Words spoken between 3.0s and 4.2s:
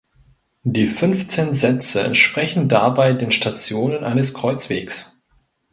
den Stationen